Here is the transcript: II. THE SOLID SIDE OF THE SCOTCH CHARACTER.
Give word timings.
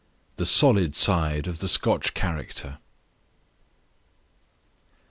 II. 0.01 0.33
THE 0.37 0.45
SOLID 0.47 0.95
SIDE 0.95 1.47
OF 1.47 1.59
THE 1.59 1.67
SCOTCH 1.67 2.15
CHARACTER. 2.15 2.79